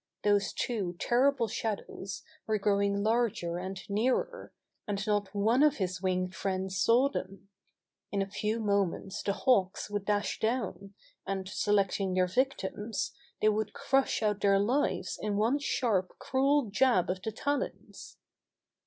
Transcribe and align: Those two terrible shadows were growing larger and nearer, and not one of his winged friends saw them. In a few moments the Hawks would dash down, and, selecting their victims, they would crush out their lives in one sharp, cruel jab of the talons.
Those 0.23 0.51
two 0.51 0.95
terrible 0.97 1.47
shadows 1.47 2.23
were 2.47 2.57
growing 2.57 3.03
larger 3.03 3.59
and 3.59 3.79
nearer, 3.87 4.51
and 4.87 5.05
not 5.05 5.31
one 5.35 5.61
of 5.61 5.75
his 5.75 6.01
winged 6.01 6.33
friends 6.33 6.75
saw 6.81 7.07
them. 7.07 7.49
In 8.11 8.19
a 8.19 8.27
few 8.27 8.59
moments 8.59 9.21
the 9.21 9.31
Hawks 9.33 9.91
would 9.91 10.05
dash 10.05 10.39
down, 10.39 10.95
and, 11.27 11.47
selecting 11.47 12.15
their 12.15 12.25
victims, 12.25 13.13
they 13.43 13.49
would 13.49 13.73
crush 13.73 14.23
out 14.23 14.41
their 14.41 14.57
lives 14.57 15.19
in 15.21 15.37
one 15.37 15.59
sharp, 15.59 16.17
cruel 16.17 16.71
jab 16.71 17.07
of 17.11 17.21
the 17.21 17.31
talons. 17.31 18.17